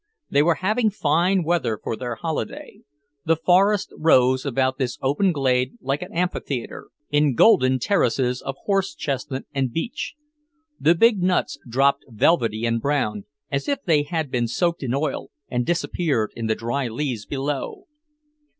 [0.31, 2.79] They were having fine weather for their holiday.
[3.23, 8.95] The forest rose about this open glade like an amphitheatre, in golden terraces of horse
[8.95, 10.15] chestnut and beech.
[10.79, 15.29] The big nuts dropped velvety and brown, as if they had been soaked in oil,
[15.49, 17.85] and disappeared in the dry leaves below.